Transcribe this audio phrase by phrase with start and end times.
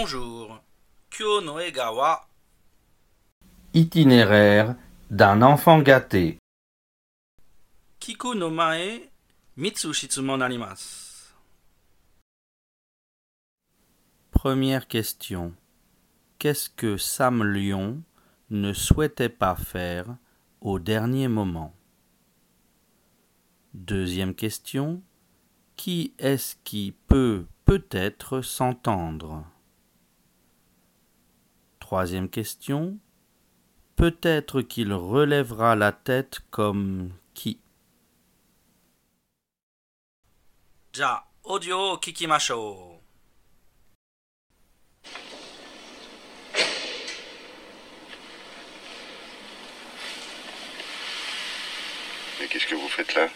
[0.00, 0.62] Bonjour.
[1.10, 2.26] Kyo no ega wa
[3.74, 4.74] Itinéraire
[5.10, 6.38] d'un enfant gâté.
[7.98, 9.10] Kiku no mae
[9.58, 11.34] mitsu shitsumon arimasu.
[14.30, 15.52] Première question.
[16.38, 18.02] Qu'est-ce que Sam Lyon
[18.48, 20.16] ne souhaitait pas faire
[20.62, 21.74] au dernier moment?
[23.74, 25.02] Deuxième question.
[25.76, 29.44] Qui est-ce qui peut peut-être s'entendre?
[31.90, 33.00] Troisième question.
[33.96, 37.58] Peut-être qu'il relèvera la tête comme qui?
[40.94, 43.00] Ja, audio kikimashou.
[52.38, 53.28] Mais qu'est-ce que vous faites là?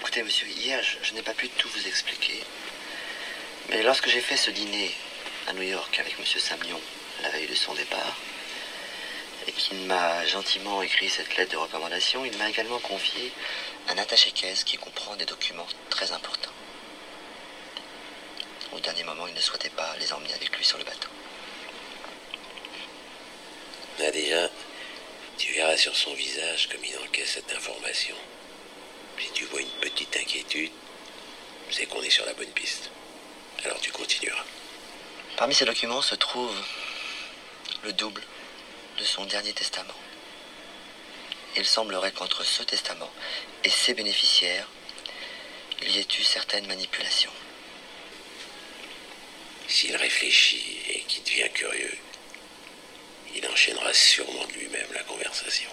[0.00, 2.42] Écoutez, monsieur, hier, je, je n'ai pas pu tout vous expliquer.
[3.70, 4.90] Mais lorsque j'ai fait ce dîner
[5.46, 6.80] à New York avec monsieur Samion,
[7.22, 8.16] la veille de son départ,
[9.46, 13.32] et qu'il m'a gentiment écrit cette lettre de recommandation, il m'a également confié
[13.88, 16.50] un attaché-caisse qui comprend des documents très importants.
[18.72, 21.08] Au dernier moment, il ne souhaitait pas les emmener avec lui sur le bateau.
[23.98, 24.50] Là déjà,
[25.38, 28.16] tu verras sur son visage comme il encaisse cette information.
[29.18, 30.72] Si tu vois une petite inquiétude,
[31.70, 32.90] c'est qu'on est sur la bonne piste.
[33.64, 34.44] Alors tu continueras.
[35.36, 36.54] Parmi ces documents se trouve
[37.84, 38.22] le double
[38.98, 39.94] de son dernier testament.
[41.56, 43.10] Il semblerait qu'entre ce testament
[43.62, 44.66] et ses bénéficiaires,
[45.82, 47.30] il y ait eu certaines manipulations.
[49.68, 51.98] S'il réfléchit et qu'il devient curieux,
[53.36, 55.70] il enchaînera sûrement de lui-même la conversation.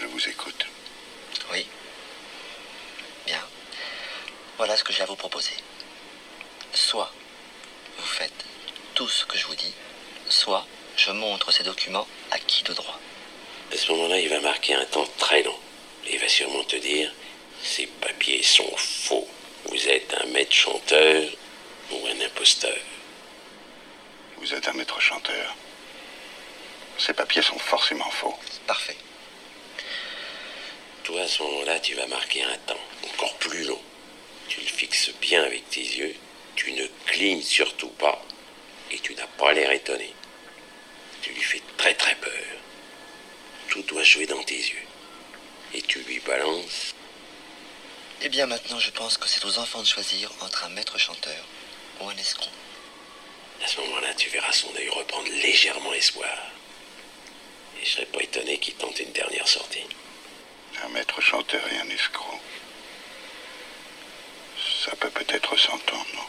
[0.00, 0.66] Je vous écoute.
[1.52, 1.66] Oui.
[3.26, 3.42] Bien.
[4.58, 5.54] Voilà ce que j'ai à vous proposer.
[6.72, 7.12] Soit
[7.98, 8.44] vous faites
[8.94, 9.74] tout ce que je vous dis,
[10.28, 12.98] soit je montre ces documents à qui de droit.
[13.72, 15.58] À ce moment-là, il va marquer un temps très long.
[16.06, 17.12] Et il va sûrement te dire
[17.62, 19.26] ces papiers sont faux.
[19.66, 21.28] Vous êtes un maître chanteur
[21.90, 22.76] ou un imposteur.
[24.36, 25.56] Vous êtes un maître chanteur.
[26.98, 28.34] Ces papiers sont forcément faux.
[28.66, 28.96] Parfait.
[31.04, 32.80] Toi, à ce moment-là, tu vas marquer un temps
[33.12, 33.80] encore plus long.
[34.48, 36.14] Tu le fixes bien avec tes yeux,
[36.54, 38.22] tu ne clignes surtout pas,
[38.90, 40.12] et tu n'as pas l'air étonné.
[41.24, 42.44] Tu lui fais très très peur.
[43.70, 44.86] Tout doit jouer dans tes yeux.
[45.72, 46.94] Et tu lui balances.
[48.20, 51.42] Eh bien maintenant, je pense que c'est aux enfants de choisir entre un maître chanteur
[51.98, 52.50] ou un escroc.
[53.62, 56.36] À ce moment-là, tu verras son œil reprendre légèrement espoir.
[57.80, 59.86] Et je serais pas étonné qu'il tente une dernière sortie.
[60.84, 62.38] Un maître chanteur et un escroc.
[64.84, 66.26] Ça peut peut-être s'entendre, non?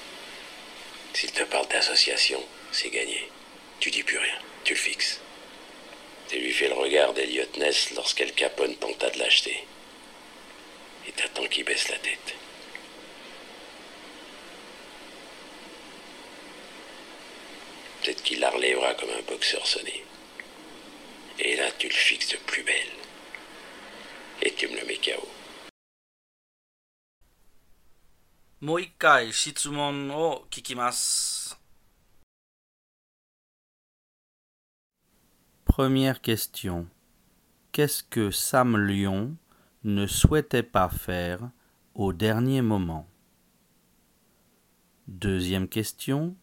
[1.14, 2.42] S'il te parle d'association,
[2.72, 3.30] c'est gagné.
[3.82, 5.21] Tu dis plus rien, tu le fixes.
[6.29, 9.67] Tu lui fais le regard d'Eliot Ness lorsqu'El Capone tenta de l'acheter.
[11.09, 12.35] Et t'attends qu'il baisse la tête.
[18.03, 20.05] Peut-être qu'il la relèvera comme un boxeur sonné.
[21.39, 22.75] Et là, tu le fixes de plus belle.
[24.43, 25.27] Et tu me le mets KO.
[28.61, 31.59] もう一回質問を聞きます。
[35.78, 36.88] Première question.
[37.74, 39.36] Qu'est-ce que Sam Lyon
[39.84, 41.50] ne souhaitait pas faire
[41.96, 43.06] au dernier moment?
[45.10, 46.34] Deuxième question.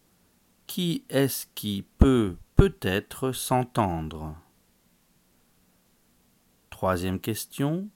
[0.66, 4.36] Qui est-ce qui peut peut-être s'entendre?
[6.68, 7.88] Troisième question.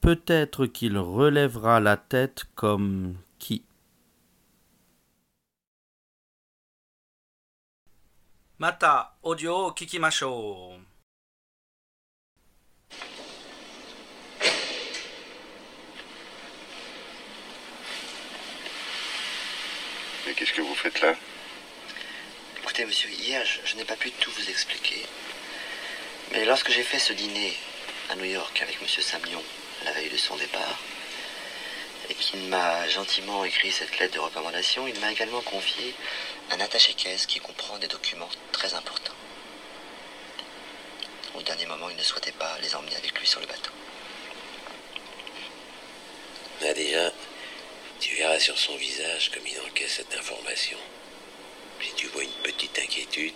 [0.00, 3.64] Peut-être qu'il relèvera la tête comme qui
[8.57, 10.91] また、オーディオを聞きましょう。
[20.27, 21.15] Mais qu'est-ce que vous faites là
[22.61, 25.05] Écoutez, monsieur, hier, je, je n'ai pas pu tout vous expliquer.
[26.31, 27.53] Mais lorsque j'ai fait ce dîner
[28.11, 29.41] à New York avec monsieur Samion,
[29.85, 30.79] la veille de son départ,
[32.09, 35.95] et qu'il m'a gentiment écrit cette lettre de recommandation, il m'a également confié
[36.50, 39.12] un attaché-caisse qui comprend des documents très importants.
[41.34, 43.70] Au dernier moment, il ne souhaitait pas les emmener avec lui sur le bateau.
[46.62, 47.12] Là déjà,
[48.00, 50.78] tu verras sur son visage comme il encaisse cette information.
[51.82, 53.34] Si tu vois une petite inquiétude,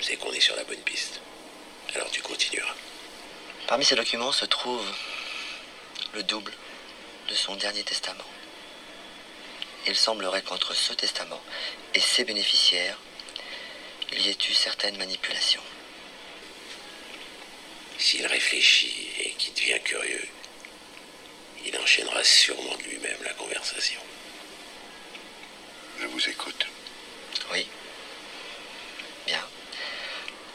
[0.00, 1.20] c'est qu'on est sur la bonne piste.
[1.94, 2.74] Alors tu continueras.
[3.66, 4.86] Parmi ces documents se trouve
[6.14, 6.52] le double
[7.28, 8.24] de son dernier testament.
[9.86, 11.42] Il semblerait qu'entre ce testament
[11.94, 12.98] et ses bénéficiaires,
[14.12, 15.62] il y ait eu certaines manipulations?
[17.98, 20.28] S'il réfléchit et qu'il devient curieux,
[21.66, 24.00] il enchaînera sûrement de lui-même la conversation.
[26.00, 26.66] Je vous écoute.
[27.52, 27.66] Oui.
[29.26, 29.42] Bien.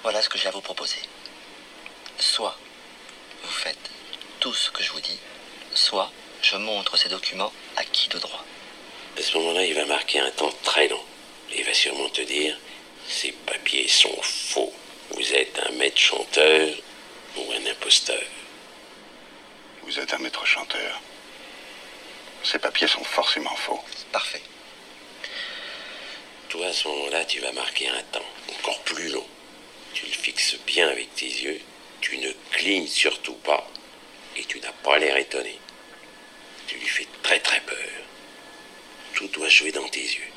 [0.03, 0.99] Voilà ce que j'ai à vous proposer.
[2.19, 2.57] Soit
[3.43, 3.89] vous faites
[4.39, 5.19] tout ce que je vous dis,
[5.73, 6.11] soit
[6.41, 8.43] je montre ces documents à qui de droit.
[9.29, 11.03] À ce moment-là, il va marquer un temps très long.
[11.51, 12.57] Et il va sûrement te dire
[13.07, 14.73] Ces papiers sont faux.
[15.11, 16.67] Vous êtes un maître chanteur
[17.37, 18.23] ou un imposteur.
[19.83, 20.99] Vous êtes un maître chanteur.
[22.41, 23.79] Ces papiers sont forcément faux.
[24.11, 24.41] Parfait.
[26.47, 28.25] Toi, à ce moment-là, tu vas marquer un temps
[28.57, 29.27] encore plus long.
[29.93, 31.61] Tu le fixes bien avec tes yeux.
[32.01, 33.69] Tu ne clignes surtout pas.
[34.35, 35.59] Et tu n'as pas l'air étonné.
[36.65, 37.77] Tu lui fais très très peur.
[39.13, 40.31] Tout doit jouer dans tes yeux.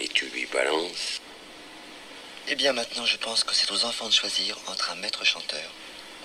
[0.00, 1.20] Et tu lui balances.
[2.48, 5.70] Eh bien maintenant, je pense que c'est aux enfants de choisir entre un maître chanteur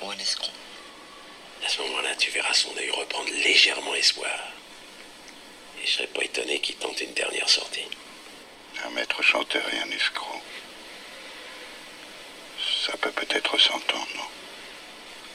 [0.02, 0.52] ou un escroc.
[1.64, 4.40] À ce moment-là, tu verras son œil reprendre légèrement espoir.
[5.82, 7.88] Et je serais pas étonné qu'il tente une dernière sortie.
[8.86, 10.42] Un maître chanteur et un escroc.
[12.86, 14.28] Ça peut peut-être s'entendre, non?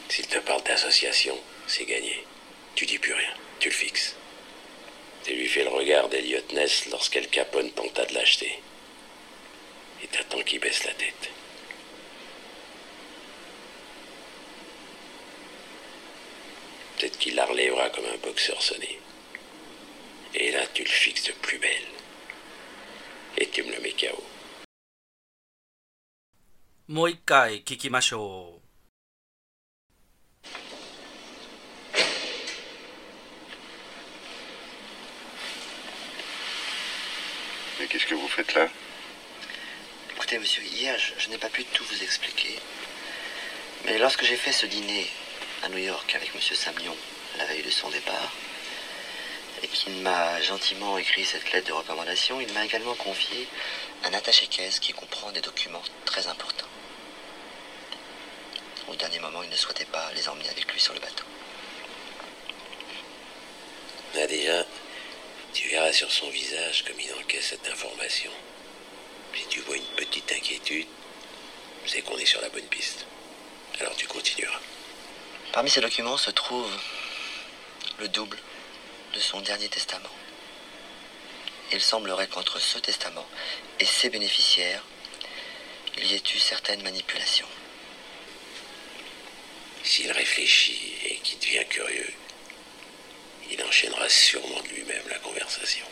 [0.09, 2.25] S'il te parle d'association, c'est gagné.
[2.75, 4.17] Tu dis plus rien, tu le fixes.
[5.24, 8.62] Tu lui fais le regard d'Eliot Ness lorsqu'El Capone tenta de l'acheter.
[10.04, 11.30] Et t'attends qu'il baisse la tête.
[16.98, 19.00] Peut-être qu'il la relèvera comme un boxeur sonné.
[20.34, 21.90] Et là, tu le fixes de plus belle.
[23.38, 24.24] Et tu me le mets KO.
[26.88, 28.59] もう一回聞きましょう。
[37.81, 38.69] Mais qu'est-ce que vous faites là
[40.15, 42.59] Écoutez, monsieur, hier, je, je n'ai pas pu tout vous expliquer.
[43.87, 45.07] Mais lorsque j'ai fait ce dîner
[45.63, 46.95] à New York avec monsieur Samion,
[47.39, 48.33] la veille de son départ,
[49.63, 53.49] et qu'il m'a gentiment écrit cette lettre de recommandation, il m'a également confié
[54.05, 56.69] un attaché-caisse qui comprend des documents très importants.
[58.89, 61.25] Au dernier moment, il ne souhaitait pas les emmener avec lui sur le bateau.
[64.17, 64.67] Là déjà,
[65.61, 68.31] tu verras sur son visage comme il encaisse cette information.
[69.35, 70.87] Si tu vois une petite inquiétude,
[71.85, 73.05] c'est qu'on est sur la bonne piste.
[73.79, 74.61] Alors tu continueras.
[75.53, 76.75] Parmi ces documents se trouve
[77.99, 78.39] le double
[79.13, 80.09] de son dernier testament.
[81.73, 83.27] Il semblerait qu'entre ce testament
[83.81, 84.83] et ses bénéficiaires,
[85.99, 87.49] il y ait eu certaines manipulations.
[89.83, 92.15] S'il réfléchit et qu'il devient curieux,
[93.71, 95.87] enchaînera sûrement de lui-même la conversation.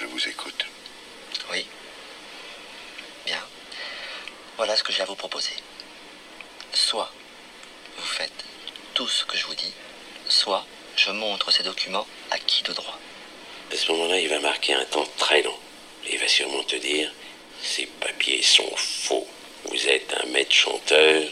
[0.00, 0.64] Je vous écoute.
[1.52, 1.66] Oui.
[3.26, 3.42] Bien.
[4.56, 5.52] Voilà ce que j'ai à vous proposer.
[6.72, 7.12] Soit
[7.98, 8.44] vous faites
[8.94, 9.74] tout ce que je vous dis,
[10.26, 10.64] soit
[10.96, 12.98] je montre ces documents à qui de droit.
[13.70, 15.58] À ce moment-là, il va marquer un temps très long.
[16.06, 17.12] Et il va sûrement te dire
[17.62, 19.28] Ces papiers sont faux.
[19.64, 21.24] Vous êtes un maître chanteur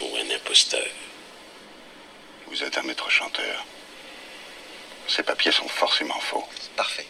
[0.00, 0.88] ou un imposteur.
[2.48, 3.64] Vous êtes un maître chanteur.
[5.08, 6.44] Ces papiers sont forcément faux.
[6.76, 7.06] Parfait.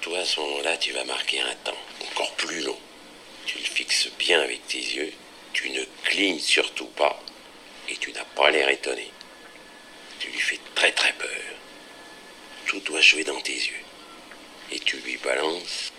[0.00, 2.78] Toi, à ce moment-là, tu vas marquer un temps encore plus long.
[3.46, 5.12] Tu le fixes bien avec tes yeux.
[5.52, 7.20] Tu ne clignes surtout pas.
[7.88, 9.10] Et tu n'as pas l'air étonné.
[10.18, 11.28] Tu lui fais très très peur.
[12.66, 13.84] Tout doit jouer dans tes yeux.
[14.70, 15.92] Et tu lui balances.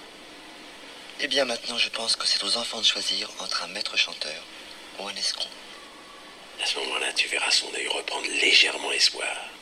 [1.20, 4.44] Eh bien maintenant, je pense que c'est aux enfants de choisir entre un maître chanteur
[5.00, 5.48] ou un escroc.
[6.62, 9.53] À ce moment-là, tu verras son œil reprendre légèrement espoir.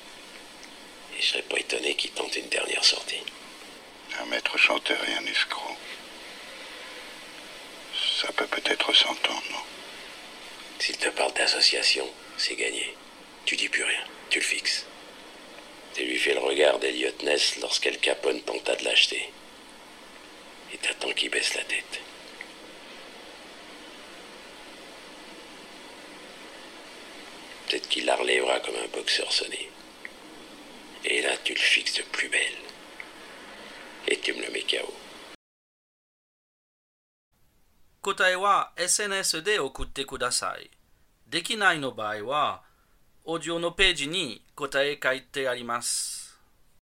[1.22, 3.22] Et je serais pas étonné qu'il tente une dernière sortie.
[4.20, 5.78] Un maître chanteur et un escroc.
[8.20, 9.60] Ça peut peut-être s'entendre, non?
[10.80, 12.96] S'il te parle d'association, c'est gagné.
[13.46, 14.88] Tu dis plus rien, tu le fixes.
[15.94, 19.32] Tu lui fais le regard d'Eliot Ness lorsqu'El Capone tenta de l'acheter.
[20.74, 22.00] Et t'attends qu'il baisse la tête.
[27.68, 29.71] Peut-être qu'il la relèvera comme un boxeur sonné.
[31.04, 32.40] Et là, tu le fixes de plus belle.
[34.08, 34.94] Et tu me le mets KO.
[38.02, 40.70] 答えは SNS で送ってください。
[41.28, 42.64] できないの場合は、
[43.26, 46.21] オーディオのページに答え書いてあります。